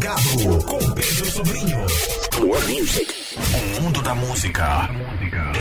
[0.00, 1.78] Plugado com Pedro Sobrinho.
[2.40, 3.14] More music.
[3.76, 4.88] O mundo da música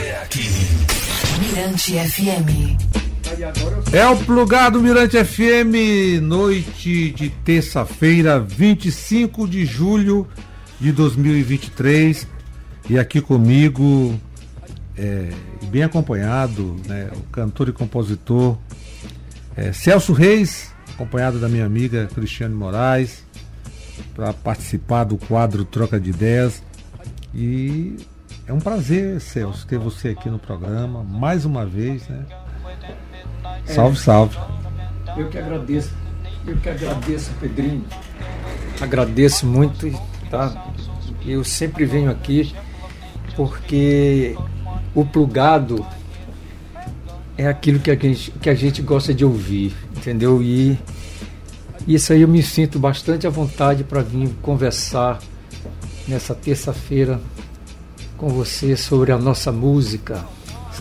[0.02, 0.50] é aqui.
[1.40, 2.78] Mirante FM.
[3.92, 10.26] É o Plugado Mirante FM, noite de terça-feira, 25 de julho
[10.80, 12.26] de 2023.
[12.90, 14.18] E aqui comigo,
[14.98, 15.32] é,
[15.66, 18.58] bem acompanhado, né, o cantor e compositor
[19.58, 23.28] é, Celso Reis, acompanhado da minha amiga Cristiane Moraes,
[24.16, 26.64] para participar do quadro Troca de Ideias.
[27.34, 27.98] E
[28.48, 32.26] é um prazer, Celso, ter você aqui no programa, mais uma vez, né?
[33.66, 34.38] Salve, salve.
[35.16, 35.94] Eu que agradeço.
[36.48, 37.86] Eu que agradeço, Pedrinho.
[38.82, 39.92] Agradeço muito,
[40.30, 40.68] tá?
[41.26, 42.56] Eu sempre venho aqui
[43.36, 44.36] porque
[44.96, 45.86] o plugado
[47.38, 50.42] é aquilo que a gente, que a gente gosta de ouvir, entendeu?
[50.42, 50.78] E
[51.96, 55.20] isso aí eu me sinto bastante à vontade para vir conversar
[56.08, 57.20] nessa terça-feira
[58.18, 60.24] com você sobre a nossa música,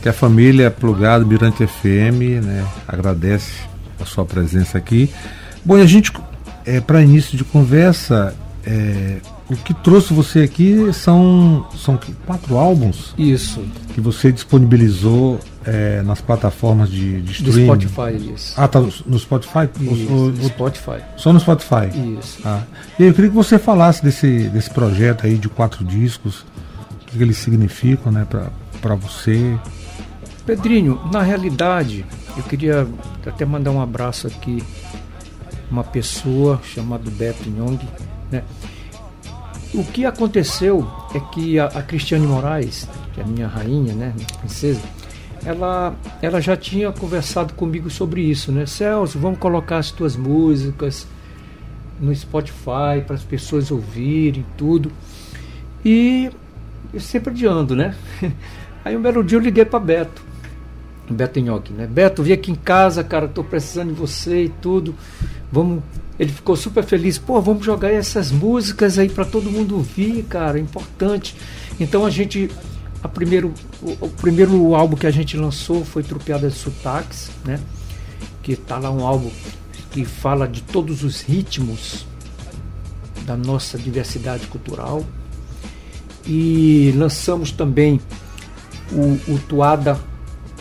[0.00, 3.62] que a família Plugado Mirante FM né, agradece
[4.00, 5.10] a sua presença aqui.
[5.64, 6.12] Bom, e a gente,
[6.64, 8.34] é, para início de conversa,
[8.64, 9.16] é,
[9.50, 13.14] o que trouxe você aqui são, são quatro álbuns.
[13.16, 13.64] Isso.
[13.94, 17.78] Que você disponibilizou é, nas plataformas de, de streaming.
[17.78, 18.54] Do Spotify, isso.
[18.56, 19.68] Ah, tá no Spotify?
[19.80, 21.02] Isso, no Spotify.
[21.16, 22.16] Só no Spotify?
[22.18, 22.40] Isso.
[22.44, 22.62] Ah.
[22.98, 26.44] E eu queria que você falasse desse, desse projeto aí de quatro discos,
[27.02, 28.26] o que eles significam né,
[28.80, 29.58] para você.
[30.44, 32.04] Pedrinho, na realidade,
[32.36, 32.86] eu queria
[33.26, 34.62] até mandar um abraço aqui
[35.70, 37.78] uma pessoa chamada Beto Young,
[38.30, 38.42] né?
[39.74, 44.12] O que aconteceu é que a, a Cristiane Moraes, que é a minha rainha, né,
[44.14, 44.80] minha princesa,
[45.44, 48.66] ela, ela já tinha conversado comigo sobre isso, né?
[48.66, 51.06] Celso, vamos colocar as tuas músicas
[52.00, 54.90] no Spotify para as pessoas ouvirem tudo.
[55.84, 56.30] E
[56.92, 57.94] eu sempre adiando, né?
[58.84, 60.22] Aí um belo dia eu liguei para Beto.
[61.10, 61.86] Beto Nhoque, né?
[61.86, 64.94] Beto, vim aqui em casa, cara, tô precisando de você e tudo.
[65.50, 65.82] Vamos.
[66.18, 67.18] Ele ficou super feliz.
[67.18, 71.36] Pô, vamos jogar essas músicas aí para todo mundo ouvir, cara, é importante.
[71.78, 72.50] Então a gente.
[73.00, 77.60] A primeiro, o, o, primeiro álbum que a gente lançou foi Trupeadas de Sotaques, né?
[78.42, 79.30] Que tá lá um álbum
[79.92, 82.04] que fala de todos os ritmos
[83.24, 85.04] da nossa diversidade cultural.
[86.26, 88.00] E lançamos também
[88.90, 90.00] o, o Tuada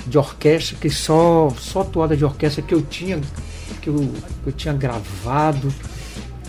[0.07, 3.19] de orquestra, que só, só toada de orquestra que eu tinha,
[3.87, 4.13] que eu,
[4.45, 5.73] eu tinha gravado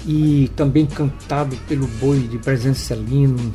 [0.05, 3.55] e também cantado pelo boi de presença Celino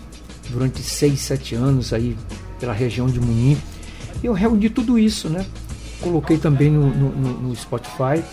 [0.50, 2.18] durante seis, sete anos aí
[2.60, 3.58] pela região de Munim.
[4.24, 5.46] Eu reuni tudo isso, né?
[6.00, 8.24] Coloquei também no, no, no Spotify.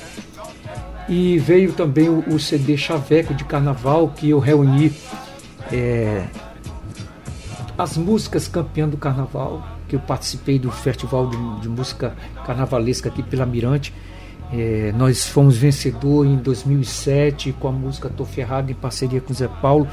[1.09, 4.93] E veio também o, o, CD Chaveco de Carnaval, que eu reuni
[5.72, 6.27] é,
[7.77, 12.15] as músicas campeã do Carnaval, que eu participei do Festival de, de Música
[12.47, 13.93] Carnavalesca aqui pela Mirante.
[14.53, 19.37] É, nós fomos vencedor em 2007 com a música Tô Ferrado em parceria com o
[19.37, 19.87] Zé Paulo.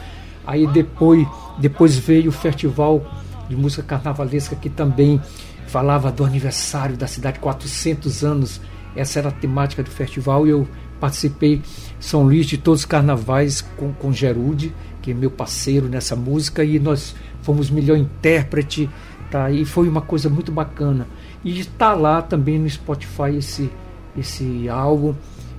[0.45, 1.27] Aí depois,
[1.59, 3.05] depois veio o Festival
[3.47, 5.21] de Música Carnavalesca que também
[5.67, 8.61] falava do aniversário da cidade, 400 anos.
[8.95, 10.67] Essa era a temática do festival e eu
[10.99, 11.61] participei
[11.99, 16.63] São Luís de todos os carnavais com, com Gerude, que é meu parceiro nessa música,
[16.63, 17.13] e nós
[17.43, 18.89] fomos melhor intérprete
[19.29, 19.51] Tá?
[19.51, 21.07] E foi uma coisa muito bacana.
[21.43, 23.69] E está lá também no Spotify esse,
[24.17, 25.13] esse álbum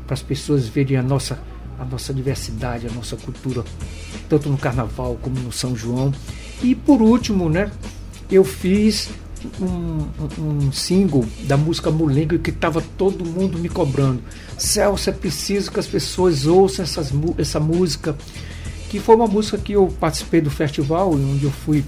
[0.06, 1.38] para as pessoas verem a nossa,
[1.78, 3.64] a nossa diversidade, a nossa cultura,
[4.28, 6.12] tanto no Carnaval como no São João.
[6.62, 7.70] E por último, né,
[8.30, 9.10] eu fiz
[9.60, 10.08] um,
[10.38, 14.22] um single da música Mulengo que estava todo mundo me cobrando.
[14.56, 18.16] Celso, é preciso que as pessoas ouçam essas, essa música.
[18.88, 21.84] Que foi uma música que eu participei do festival, onde eu fui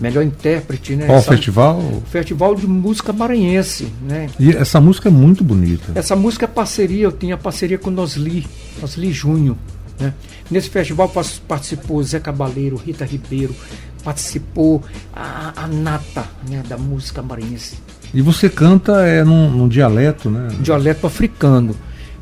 [0.00, 1.06] melhor intérprete, né?
[1.06, 2.02] Qual essa, festival?
[2.10, 4.28] Festival de música maranhense, né?
[4.38, 5.92] E essa música é muito bonita.
[5.94, 8.46] Essa música é parceria, eu tinha parceria com Nosli,
[8.80, 9.56] Nosli Júnior,
[9.98, 10.14] né?
[10.50, 11.12] Nesse festival
[11.46, 13.54] participou Zé Cabaleiro, Rita Ribeiro,
[14.02, 14.82] participou
[15.12, 17.76] a, a nata né, da música maranhense.
[18.12, 20.48] E você canta é num, num dialeto, né?
[20.60, 21.76] Dialeto africano.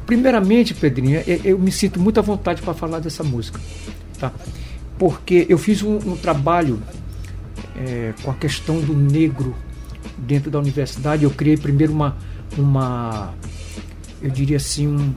[0.04, 3.58] Primeiramente, Pedrinho, eu, eu me sinto muito à vontade para falar dessa música,
[4.18, 4.32] tá?
[4.98, 6.82] Porque eu fiz um, um trabalho
[7.78, 9.54] é, com a questão do negro
[10.16, 11.24] dentro da universidade.
[11.24, 12.16] Eu criei primeiro uma,
[12.56, 13.32] uma
[14.20, 15.14] eu diria assim, um,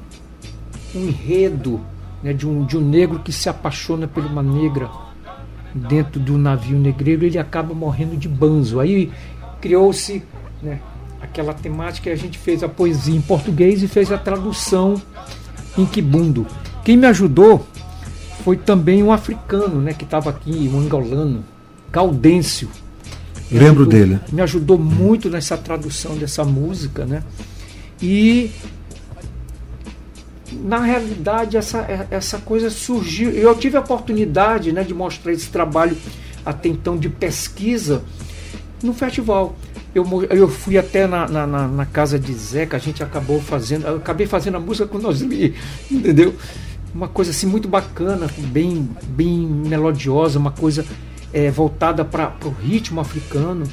[0.95, 1.81] um enredo
[2.21, 4.89] né, de, um, de um negro que se apaixona por uma negra
[5.73, 8.79] dentro do navio negreiro, ele acaba morrendo de banzo.
[8.79, 9.11] Aí
[9.59, 10.23] criou-se
[10.61, 10.79] né,
[11.21, 15.01] aquela temática e a gente fez a poesia em português e fez a tradução
[15.77, 16.45] em quibundo.
[16.83, 17.65] Quem me ajudou
[18.43, 21.43] foi também um africano, né, que estava aqui, um angolano,
[21.91, 22.69] Gaudêncio.
[23.51, 24.19] Lembro ajudou- dele.
[24.31, 27.21] Me ajudou muito nessa tradução dessa música, né?
[28.01, 28.49] E
[30.51, 33.29] na realidade essa, essa coisa surgiu.
[33.31, 35.95] Eu tive a oportunidade né, de mostrar esse trabalho
[36.45, 38.01] até então de pesquisa
[38.83, 39.55] no festival.
[39.93, 43.97] Eu, eu fui até na, na, na- casa de Zeca, a gente acabou fazendo, eu
[43.97, 45.53] acabei fazendo a música com nós ali,
[45.91, 46.33] entendeu?
[46.95, 50.85] Uma coisa assim muito bacana, bem, bem melodiosa, uma coisa
[51.33, 53.63] eh, voltada para o ritmo africano,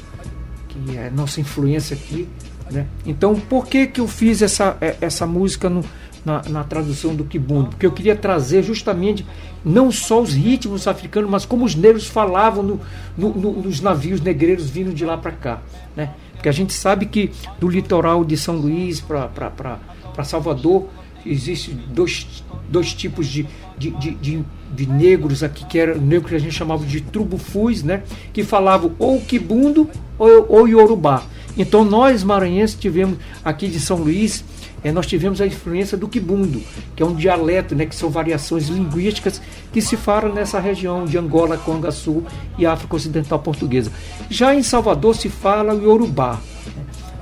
[0.67, 2.27] que é nossa influência aqui.
[2.71, 2.85] Né?
[3.05, 5.83] Então, por que, que eu fiz essa, eh, essa música no-
[6.23, 7.69] na, na tradução do Kibundo?
[7.69, 9.25] Porque eu queria trazer justamente
[9.65, 12.81] não só os ritmos africanos, mas como os negros falavam no-
[13.17, 15.61] no- no- nos navios negreiros vindo de lá para cá.
[15.95, 16.11] Né?
[16.33, 20.87] Porque a gente sabe que do litoral de São Luís para Salvador
[21.25, 23.45] existe dois, dois tipos de,
[23.77, 27.83] de, de, de- de negros aqui, que era negro que a gente chamava de trubufus,
[27.83, 28.03] né?
[28.31, 31.23] que falavam ou quibundo ou, ou iorubá.
[31.57, 34.43] Então nós maranhenses tivemos aqui de São Luís,
[34.83, 36.61] eh, nós tivemos a influência do quibundo,
[36.95, 39.41] que é um dialeto, né, que são variações linguísticas
[39.73, 42.23] que se falam nessa região de Angola, Conga Sul
[42.57, 43.91] e África Ocidental Portuguesa.
[44.29, 46.39] Já em Salvador se fala o iorubá,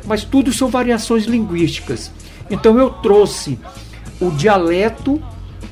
[0.05, 2.11] mas tudo são variações linguísticas.
[2.49, 3.59] Então eu trouxe
[4.19, 5.21] o dialeto,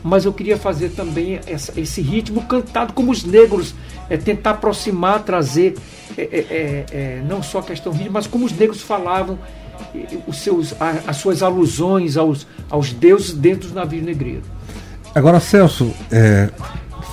[0.05, 3.73] mas eu queria fazer também essa- esse ritmo cantado como os negros,
[4.07, 5.75] é, tentar aproximar, trazer
[6.15, 9.39] é, é, é, é, não só a questão ritmo, mas como os negros falavam
[10.27, 14.43] os seus, a- as suas alusões aos, aos deuses dentro do navio negreiro.
[15.15, 16.49] Agora, Celso, é,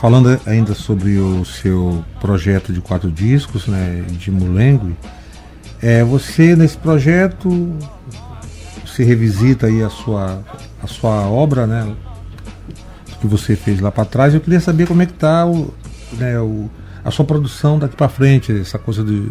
[0.00, 4.94] falando ainda sobre o seu projeto de quatro discos, né, de Mulengue,
[5.80, 7.48] é, você nesse projeto
[8.86, 10.44] você revisita aí a sua,
[10.82, 11.90] a sua obra, né,
[13.22, 14.34] que você fez lá para trás.
[14.34, 15.72] Eu queria saber como é que está o,
[16.12, 16.68] né, o,
[17.04, 19.30] a sua produção daqui para frente, essa coisa de,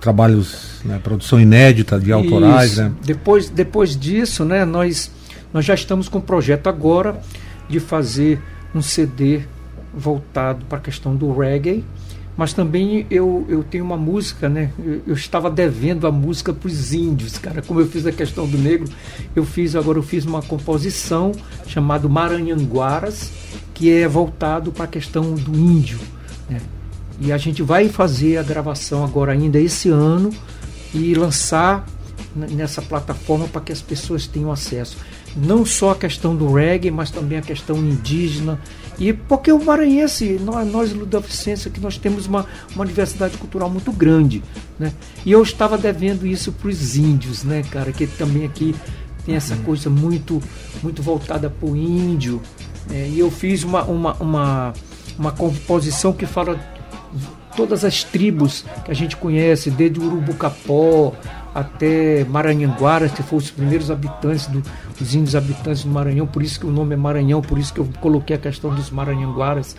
[0.00, 2.82] trabalhos, né, produção inédita de autorais, Isso.
[2.82, 2.92] né?
[3.04, 5.10] Depois, depois disso, né, nós,
[5.52, 7.20] nós já estamos com o projeto agora
[7.68, 8.40] de fazer
[8.74, 9.42] um CD
[9.92, 11.84] voltado para a questão do reggae,
[12.36, 14.70] mas também eu, eu tenho uma música, né?
[14.78, 17.62] Eu, eu estava devendo a música para os índios, cara.
[17.62, 18.88] Como eu fiz a questão do negro,
[19.34, 21.32] eu fiz agora eu fiz uma composição
[21.66, 23.32] chamada Maranhanguaras,
[23.72, 25.98] que é voltado para a questão do índio,
[26.48, 26.60] né?
[27.18, 30.30] E a gente vai fazer a gravação agora ainda esse ano
[30.92, 31.86] e lançar
[32.34, 34.98] nessa plataforma para que as pessoas tenham acesso.
[35.34, 38.60] Não só a questão do reggae, mas também a questão indígena.
[38.98, 40.92] E porque o maranhense, nós, nós
[41.72, 44.42] que nós temos uma, uma diversidade cultural muito grande.
[44.78, 44.92] Né?
[45.24, 47.92] E eu estava devendo isso para os índios, né, cara?
[47.92, 48.74] Que também aqui
[49.24, 50.42] tem essa coisa muito,
[50.82, 52.40] muito voltada para o índio.
[52.88, 53.08] né?
[53.08, 54.72] E eu fiz uma, uma, uma,
[55.18, 56.58] uma composição que fala
[57.56, 61.12] todas as tribos que a gente conhece, desde Urubucapó
[61.58, 64.62] até Maranhanguara, que foram os primeiros habitantes, do,
[65.00, 67.80] os índios habitantes do Maranhão, por isso que o nome é Maranhão, por isso que
[67.80, 69.74] eu coloquei a questão dos Maranhanguaras.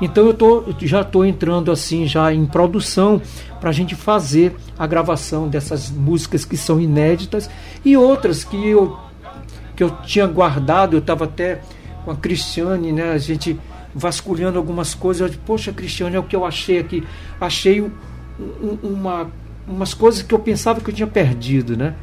[0.00, 3.20] Então eu tô, já estou entrando assim já em produção
[3.60, 7.48] para a gente fazer a gravação dessas músicas que são inéditas
[7.84, 8.96] e outras que eu
[9.76, 11.60] que eu tinha guardado, eu estava até
[12.04, 13.10] com a Cristiane, né?
[13.12, 13.58] A gente
[13.94, 15.20] vasculhando algumas coisas.
[15.22, 17.02] Eu disse, Poxa, Cristiane, é o que eu achei aqui.
[17.40, 17.90] Achei um-
[18.82, 19.30] uma,
[19.72, 21.94] umas coisas que eu pensava que eu tinha perdido, né?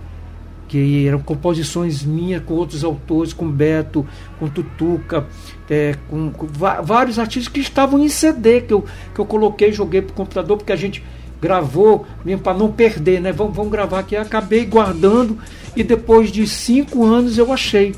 [0.67, 4.05] Que eram composições minhas com outros autores, com Beto,
[4.39, 5.25] com Tutuca,
[5.69, 10.01] é, com, com vários artistas que estavam em CD, que eu, que eu coloquei, joguei
[10.01, 11.03] pro computador, porque a gente
[11.41, 13.31] gravou mesmo para não perder, né?
[13.31, 14.15] Vamos, vamos gravar aqui.
[14.15, 15.37] Acabei guardando
[15.75, 17.95] e depois de cinco anos eu achei.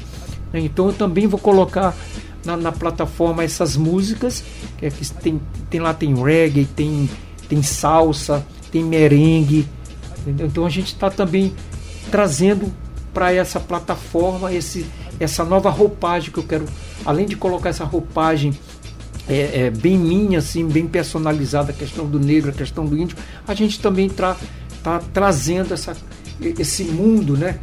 [0.53, 0.59] né?
[0.59, 1.95] Então eu também vou colocar
[2.45, 4.43] na, na plataforma essas músicas,
[4.77, 7.09] que, é que tem, tem lá tem reggae, tem,
[7.47, 9.67] tem salsa, tem merengue.
[10.19, 10.47] entendeu?
[10.47, 11.53] Então a gente está também
[12.09, 12.71] trazendo
[13.13, 14.85] para essa plataforma esse,
[15.19, 16.65] essa nova roupagem que eu quero,
[17.05, 18.53] além de colocar essa roupagem
[19.27, 23.17] é, é, bem minha, assim, bem personalizada, a questão do negro, a questão do índio,
[23.47, 24.35] a gente também está
[24.83, 25.95] tá trazendo essa,
[26.41, 27.59] esse mundo, né?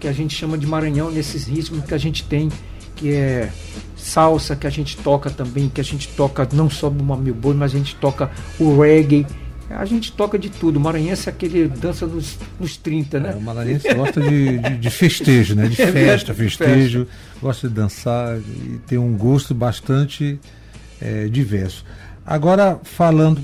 [0.00, 2.48] Que a gente chama de Maranhão, nesses ritmos que a gente tem,
[2.96, 3.50] que é
[3.96, 7.54] salsa, que a gente toca também, que a gente toca não só do Mamil Boi,
[7.54, 9.26] mas a gente toca o reggae.
[9.76, 10.76] A gente toca de tudo.
[10.76, 13.32] O maranhense é aquele dança nos, nos 30, né?
[13.32, 15.68] É, o maranhense gosta de, de, de festejo, né?
[15.68, 17.06] De É festa, festejo,
[17.40, 20.38] gosta de dançar e tem um gosto bastante
[21.00, 21.84] é, diverso.
[22.24, 23.42] Agora, falando,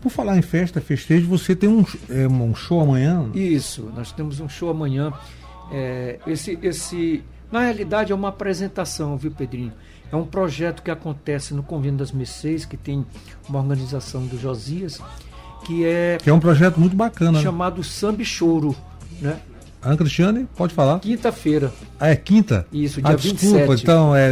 [0.00, 3.28] por falar em festa, festejo, você tem um, é, um show amanhã?
[3.34, 5.12] Isso, nós temos um show amanhã.
[5.72, 9.72] É, esse, esse, na realidade, é uma apresentação, viu, Pedrinho?
[10.10, 13.04] É um projeto que acontece no Convênio das Mercês, que tem
[13.48, 15.00] uma organização do Josias,
[15.64, 17.32] que é, Que é um projeto muito bacana.
[17.32, 17.42] né?
[17.42, 18.74] chamado Samba e Choro,
[19.20, 19.38] né?
[19.84, 21.00] Ana Cristiane, pode falar.
[21.00, 21.72] Quinta-feira.
[21.98, 22.64] Ah, é quinta?
[22.72, 23.82] Isso, ah, dia desculpa, 27.
[23.82, 24.30] então, é,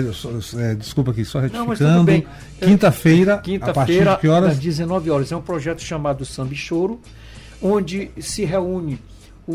[0.59, 2.25] é, desculpa aqui, só retificando.
[2.61, 4.53] Quinta-feira, a partir de que horas?
[4.53, 5.33] às 19 horas.
[5.33, 7.01] É um projeto chamado Samba Choro,
[7.61, 9.01] onde se reúne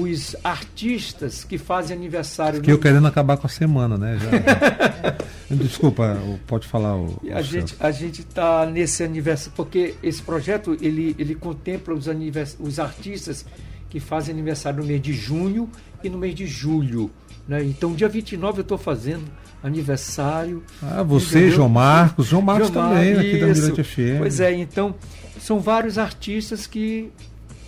[0.02, 4.18] os artistas que fazem aniversário Que eu no- querendo acabar com a semana, né?
[4.20, 5.16] Já-
[5.56, 7.20] Desculpa, pode falar o.
[7.24, 11.94] E o A gente a gente está nesse aniversário porque esse projeto ele, ele contempla
[11.94, 13.46] os, anivers, os artistas
[13.90, 15.70] que fazem aniversário no mês de junho
[16.04, 17.10] e no mês de julho.
[17.48, 17.64] Né?
[17.64, 19.24] Então, dia 29 eu estou fazendo
[19.64, 20.64] aniversário.
[20.82, 21.56] Ah, você, entendeu?
[21.58, 23.48] João Marcos, João Marcos João também, Mar- aqui da.
[23.48, 24.18] Mirante FM.
[24.20, 24.96] Pois é, então
[25.40, 27.12] são vários artistas que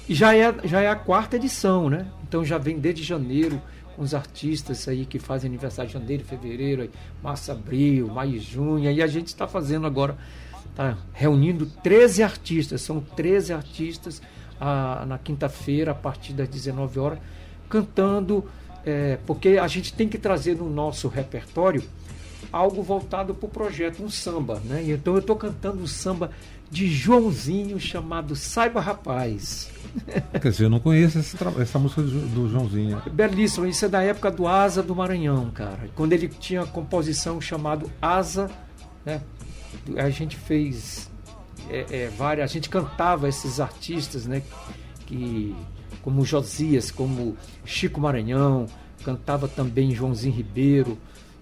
[0.10, 2.06] já é, já é a quarta edição, né?
[2.28, 3.62] Então já vem desde janeiro
[3.96, 6.90] com os artistas aí que fazem aniversário de janeiro, fevereiro, aí,
[7.24, 8.92] março, abril, maio junho.
[8.92, 10.18] E a gente está fazendo agora,
[10.70, 14.22] está reunindo 13 artistas, são 13 artistas
[14.60, 17.20] ah, na quinta-feira, a partir das 19 horas,
[17.70, 18.46] cantando,
[18.86, 21.84] eh, porque a gente tem que trazer no nosso repertório
[22.52, 24.62] algo voltado para o projeto, um samba.
[24.64, 24.84] Né?
[24.88, 26.32] Então eu estou cantando um samba
[26.70, 29.70] de Joãozinho chamado Saiba Rapaz.
[30.42, 33.02] Quer dizer, eu não conheço essa, essa música do, Jo- do Joãozinho.
[33.12, 35.90] Belíssimo, isso é da época do Asa do Maranhão, cara.
[35.96, 38.50] Quando ele tinha a composição chamado Asa,
[39.06, 39.22] né?
[39.98, 41.10] A gente fez
[41.70, 44.44] é, é, várias, a gente cantava esses artistas, né?
[45.06, 45.56] Que
[46.04, 48.66] como Josias, como Chico Maranhão,
[49.04, 50.98] cantava também Joãozinho Ribeiro.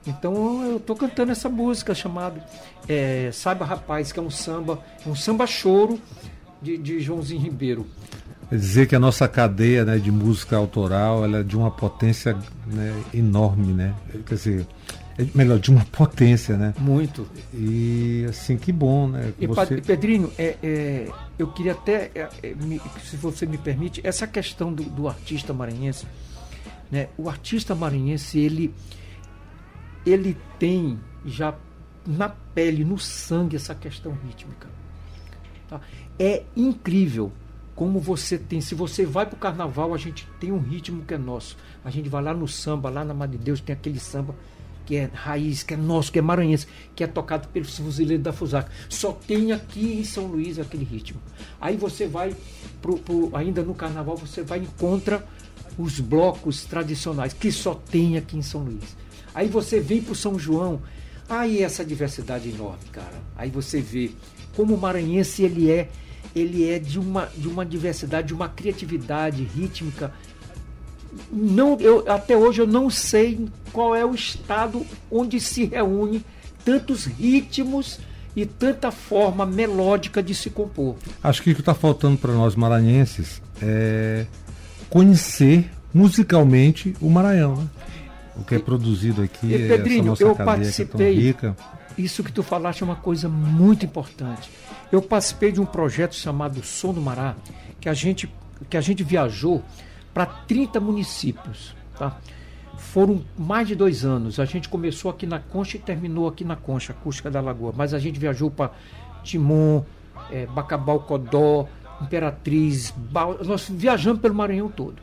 [0.07, 2.43] Então eu tô cantando essa música chamada
[2.87, 5.99] é, Saiba Rapaz, que é um samba, um samba choro
[6.61, 7.87] de, de Joãozinho Ribeiro.
[8.49, 12.37] Quer dizer que a nossa cadeia né, de música autoral ela é de uma potência
[12.67, 13.95] né, enorme, né?
[14.27, 14.67] Quer dizer,
[15.17, 16.73] é, melhor, de uma potência, né?
[16.77, 17.27] Muito.
[17.51, 19.33] E assim, que bom, né?
[19.39, 19.81] E Você...
[19.81, 21.07] Pedrinho, é, é,
[21.39, 25.51] eu queria até, é, é, me- se você me permite, essa questão do, do artista
[25.51, 26.05] maranhense,
[26.91, 27.07] né?
[27.17, 28.71] O artista maranhense, ele,
[30.05, 31.53] ele tem já
[32.05, 34.67] na pele, no sangue, essa questão rítmica.
[35.67, 35.81] tá?
[36.19, 37.31] É incrível
[37.75, 38.61] como você tem.
[38.61, 41.57] Se você vai para o carnaval, a gente tem um ritmo que é nosso.
[41.83, 44.35] A gente vai lá no samba, lá na Madre de Deus, tem aquele samba
[44.85, 48.31] que é raiz, que é nosso, que é maranhense, que é tocado pelos fuzileiros da
[48.31, 48.71] Fusaca.
[48.87, 51.19] Só tem aqui em São Luís aquele ritmo.
[51.59, 52.35] Aí você vai,
[52.83, 55.25] pro, pro- ainda no carnaval, você vai e encontra
[55.75, 58.95] os blocos tradicionais, que só tem aqui em São Luís.
[59.35, 60.81] Aí você vem para o São João,
[61.27, 63.21] aí essa diversidade enorme, cara.
[63.35, 64.11] Aí você vê
[64.55, 65.89] como o maranhense ele é,
[66.33, 70.13] ele é de uma, de uma diversidade, de uma criatividade rítmica.
[71.29, 76.23] Não, eu, até hoje eu não sei qual é o estado onde se reúne
[76.63, 77.99] tantos ritmos
[78.35, 80.95] e tanta forma melódica de se compor.
[81.21, 84.25] Acho que o que está faltando para nós maranhenses é
[84.89, 87.67] conhecer musicalmente o Maranhão, né?
[88.37, 91.55] O que é produzido aqui, E, Pedrinho, essa eu é participei- rica.
[91.97, 94.49] Isso que tu falaste é uma coisa muito importante.
[94.91, 97.35] Eu participei de um projeto chamado Som do Mará,
[97.79, 98.29] que a gente,
[98.69, 99.63] que a gente viajou
[100.13, 101.73] para 30 municípios.
[101.97, 102.17] Tá?
[102.77, 104.39] Foram mais de dois anos.
[104.39, 107.73] A gente começou aqui na Concha e terminou aqui na Concha, Acústica da Lagoa.
[107.75, 108.71] Mas a gente viajou para
[109.23, 109.83] Timon,
[110.29, 111.67] eh, Bacabal, Codó,
[112.01, 113.39] Imperatriz, Bal...
[113.45, 114.95] nós viajamos pelo Maranhão todo.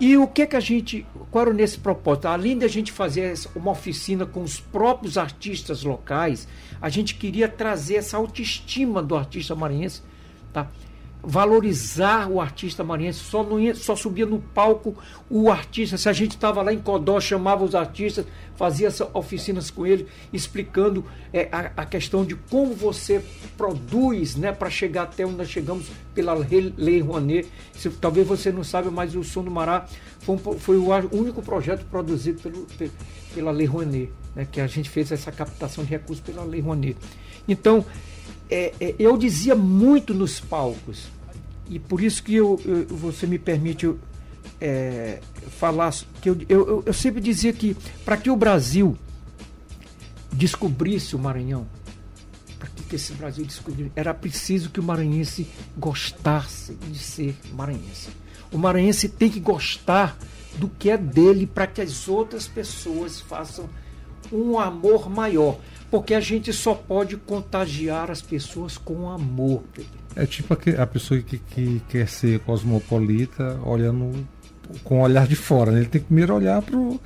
[0.00, 2.26] E o que que a gente, qual era nesse propósito?
[2.26, 6.48] Além de a gente fazer uma oficina com os próprios artistas locais,
[6.80, 10.02] a gente queria trazer essa autoestima do artista maranhense,
[10.52, 10.68] tá?
[11.22, 14.94] Valorizar o artista maranhense, só não ia, só subia no palco
[15.30, 15.96] o artista.
[15.96, 21.04] Se a gente estava lá em Codó, chamava os artistas, fazia oficinas com ele, explicando
[21.32, 23.24] é, a, a questão de como você
[23.56, 26.34] produz, né, para chegar até onde nós chegamos pela
[26.76, 27.48] Lei Rouanet.
[27.74, 29.86] Se- talvez você não saiba, mas o Som do Mará
[30.20, 32.90] foi, um foi o único projeto produzido pelo, pe-
[33.34, 36.96] pela Lei Rouanet, né, que a gente fez essa captação de recursos pela Lei Rouanet.
[37.48, 37.84] Então,
[38.50, 41.08] é, é, eu dizia muito nos palcos,
[41.68, 43.92] e por isso que eu, eu- você me permite
[44.60, 45.20] é,
[45.58, 45.92] falar,
[46.22, 48.96] que eu, eu, eu- sempre dizia que para que o Brasil
[50.32, 51.66] descobrisse o Maranhão,
[52.94, 55.46] que, esse Brasil descobrisse, era preciso que o maranhense
[55.76, 58.08] gostasse de ser maranhense.
[58.52, 60.16] O maranhense tem que gostar
[60.56, 63.68] do que é dele para que as outras pessoas façam
[64.32, 65.58] um amor maior.
[65.90, 69.62] Porque a gente só pode contagiar as pessoas com amor.
[70.16, 74.26] É tipo a pessoa que, que quer ser cosmopolita olhando
[74.82, 75.72] com o olhar de fora.
[75.72, 75.80] Né?
[75.80, 77.00] Ele tem que primeiro olhar pro,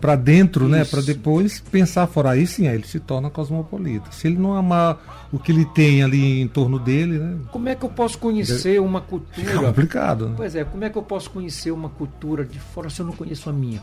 [0.00, 0.84] para dentro, né?
[0.84, 2.30] Para depois pensar fora.
[2.30, 4.10] Aí sim, aí ele se torna cosmopolita.
[4.10, 7.38] Se ele não amar o que ele tem ali em torno dele, né?
[7.50, 9.52] Como é que eu posso conhecer uma cultura?
[9.52, 10.28] É complicado.
[10.30, 10.34] Né?
[10.36, 13.12] Pois é, como é que eu posso conhecer uma cultura de fora se eu não
[13.12, 13.82] conheço a minha?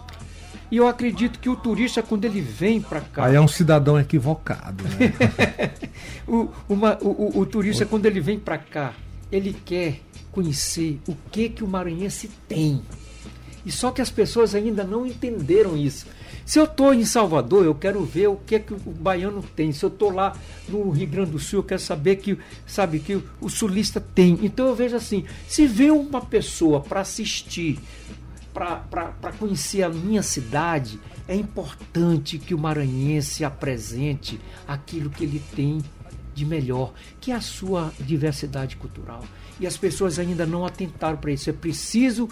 [0.70, 3.26] E eu acredito que o turista, quando ele vem para cá.
[3.26, 4.84] Aí é um cidadão equivocado.
[4.84, 5.72] Né?
[6.28, 8.94] o, uma, o, o, o, turista, quando ele vem para cá,
[9.32, 12.82] ele quer conhecer o que, que o maranhense tem.
[13.68, 16.08] E só que as pessoas ainda não entenderam isso.
[16.46, 19.74] Se eu estou em Salvador, eu quero ver o que é que o baiano tem.
[19.74, 20.38] Se eu estou lá
[20.70, 24.40] no Rio Grande do Sul, eu quero saber que, sabe, que o sulista tem.
[24.42, 27.78] Então eu vejo assim, se vê uma pessoa para assistir,
[28.54, 30.98] para conhecer a minha cidade,
[31.28, 35.84] é importante que o maranhense apresente aquilo que ele tem
[36.34, 39.26] de melhor, que é a sua diversidade cultural.
[39.60, 41.50] E as pessoas ainda não atentaram para isso.
[41.50, 42.30] É preciso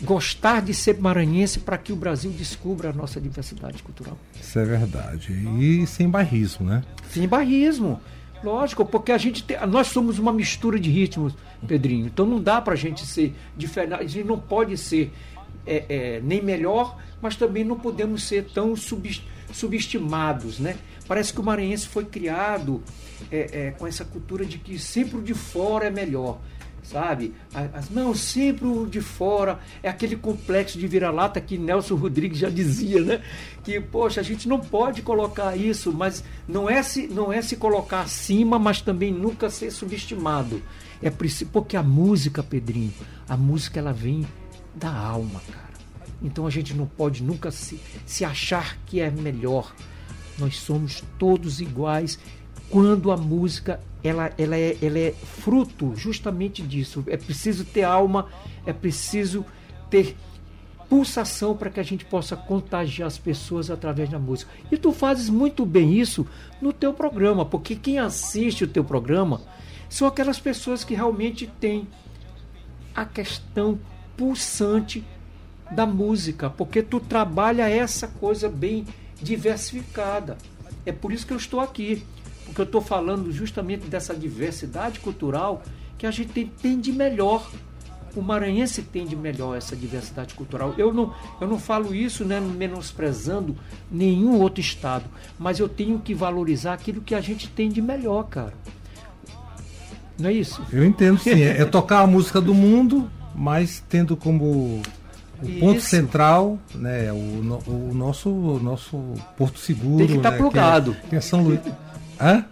[0.00, 4.18] gostar de ser maranhense para que o Brasil descubra a nossa diversidade cultural.
[4.38, 5.32] Isso é verdade.
[5.58, 6.82] E sem barrismo, né?
[7.10, 8.00] Sem barrismo.
[8.44, 11.34] Lógico, porque a gente tem, nós somos uma mistura de ritmos,
[11.66, 12.06] Pedrinho.
[12.06, 13.94] Então não dá para a gente ser diferente.
[13.94, 15.12] A gente não pode ser
[15.66, 18.74] é, é, nem melhor, mas também não podemos ser tão
[19.52, 20.76] subestimados, né?
[21.08, 22.82] Parece que o maranhense foi criado
[23.30, 26.38] é, é, com essa cultura de que sempre o de fora é melhor
[26.90, 27.34] sabe?
[27.52, 33.00] As, não, sempre de fora é aquele complexo de vira-lata que Nelson Rodrigues já dizia,
[33.00, 33.22] né?
[33.64, 37.56] Que, poxa, a gente não pode colocar isso, mas não é se, não é se
[37.56, 40.62] colocar acima, mas também nunca ser subestimado.
[41.02, 41.10] É
[41.52, 42.94] porque a música, Pedrinho,
[43.28, 44.26] a música ela vem
[44.74, 45.66] da alma, cara.
[46.22, 49.74] Então a gente não pode nunca se, se achar que é melhor.
[50.38, 52.18] Nós somos todos iguais
[52.70, 57.04] quando a música ela, ela, é, ela é fruto justamente disso.
[57.06, 58.26] É preciso ter alma,
[58.64, 59.44] é preciso
[59.90, 60.16] ter
[60.88, 64.50] pulsação para que a gente possa contagiar as pessoas através da música.
[64.70, 66.26] E tu fazes muito bem isso
[66.60, 69.40] no teu programa, porque quem assiste o teu programa
[69.88, 71.86] são aquelas pessoas que realmente têm
[72.94, 73.78] a questão
[74.16, 75.04] pulsante
[75.70, 78.86] da música, porque tu trabalha essa coisa bem
[79.20, 80.38] diversificada.
[80.84, 82.04] É por isso que eu estou aqui
[82.46, 85.62] porque eu estou falando justamente dessa diversidade cultural
[85.98, 87.50] que a gente tem, de melhor.
[88.14, 90.74] O maranhense tem de melhor essa diversidade cultural.
[90.78, 93.54] Eu não, eu não falo isso né, menosprezando
[93.90, 95.04] nenhum outro estado,
[95.38, 98.54] mas eu tenho que valorizar aquilo que a gente tem de melhor, cara.
[100.18, 100.62] Não é isso?
[100.72, 101.42] Eu entendo sim.
[101.42, 104.80] É, é tocar a música do mundo, mas tendo como
[105.42, 105.88] o ponto Isso.
[105.88, 108.98] central, né, o, o, nosso, o nosso
[109.36, 109.98] porto seguro.
[109.98, 110.94] Tem que estar tá né, plugado.
[110.94, 111.60] Que é, que é São Luís.
[112.20, 112.44] Hã?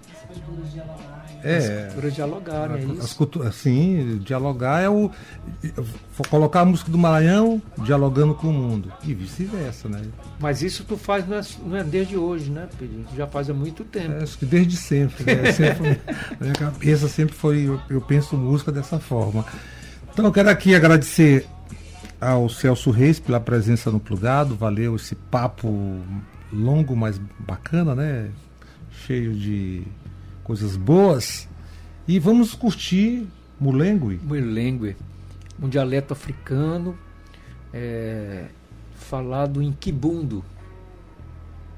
[1.44, 3.03] É, as culturas dialogarem, é isso?
[3.03, 5.11] As culturas, sim, dialogar é o.
[6.31, 8.90] Colocar a música do Maranhão dialogando com o mundo.
[9.03, 10.00] E vice-versa, né?
[10.40, 13.05] Mas isso tu faz não é, não é desde hoje, né, Pedro?
[13.11, 14.12] Tu já faz há muito tempo.
[14.12, 15.22] É, acho que desde sempre.
[15.22, 15.53] Né?
[15.53, 16.00] sempre
[16.40, 17.68] minha cabeça sempre foi.
[17.68, 19.44] Eu, eu penso música dessa forma.
[20.14, 21.46] Então eu quero aqui agradecer
[22.18, 24.55] ao Celso Reis pela presença no Plugado.
[24.55, 26.00] Valeu esse papo
[26.50, 28.31] longo, mas bacana, né?
[29.07, 29.83] Cheio de
[30.43, 31.49] coisas boas.
[32.07, 33.27] E vamos curtir
[33.59, 34.21] Mulengue.
[34.23, 34.97] Mulengue,
[35.61, 36.97] um dialeto africano
[37.73, 38.47] é,
[38.95, 40.45] falado em Kibundo.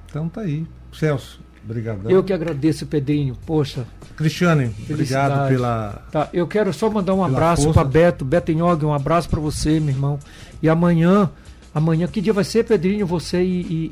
[0.08, 0.66] Então tá aí.
[0.92, 2.10] Celso, obrigado.
[2.10, 3.36] Eu que agradeço, Pedrinho.
[3.46, 3.86] Poxa.
[4.16, 6.06] Cristiane, obrigado pela.
[6.10, 9.78] Tá, eu quero só mandar um abraço para Beto, Beto Inhogue, um abraço para você,
[9.78, 10.18] meu irmão.
[10.62, 11.30] E amanhã
[11.76, 13.06] Amanhã, que dia vai ser, Pedrinho?
[13.06, 13.90] Você e, e,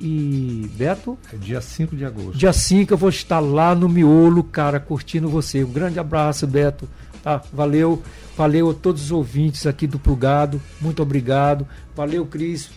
[0.65, 1.19] e, Beto?
[1.31, 2.39] É dia 5 de agosto.
[2.39, 5.63] Dia 5 eu vou estar lá no Miolo, cara, curtindo você.
[5.63, 6.89] Um grande abraço, Beto.
[7.23, 8.03] Tá, valeu.
[8.39, 10.63] Valeu a todos os ouvintes aqui do Plugado.
[10.81, 11.69] Muito obrigado.
[11.95, 12.71] Valeu, Cris.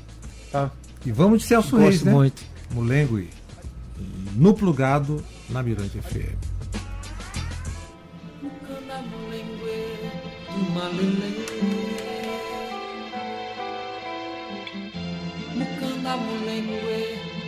[0.52, 0.70] Tá?
[1.06, 2.12] E vamos de Celso Gosto Reis, né?
[2.12, 2.44] muito.
[2.74, 3.24] Mulengo
[4.36, 6.36] no Plugado, na Mirante FM.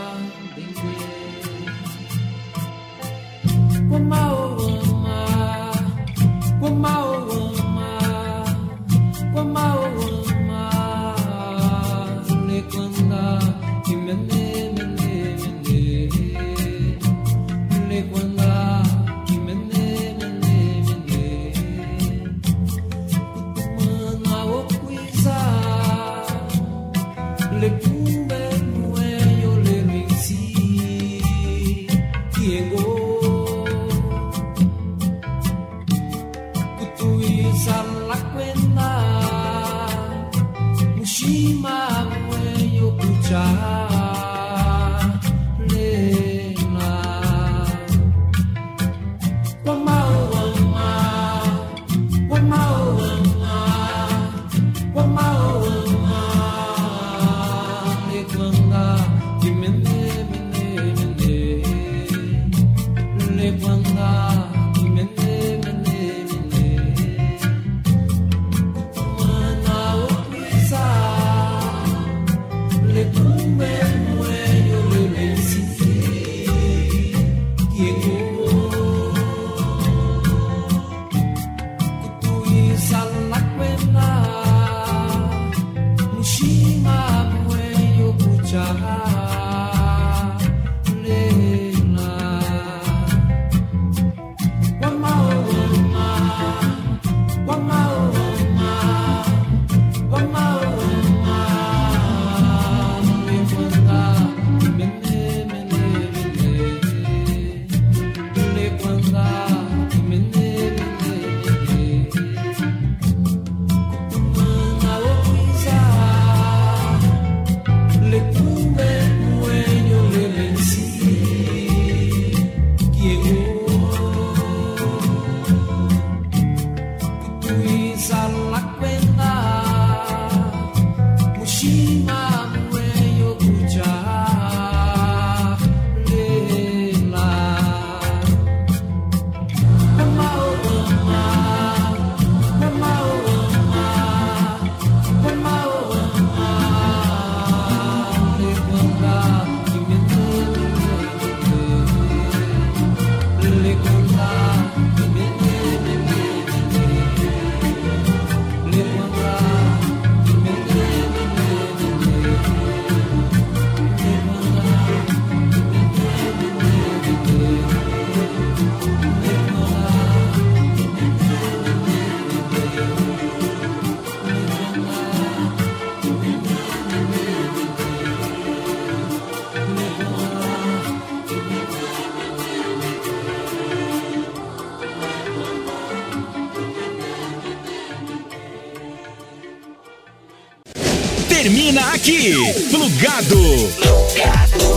[192.74, 192.78] aqui.
[192.78, 193.40] Plugado.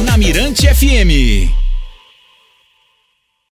[0.04, 1.56] Na Mirante FM.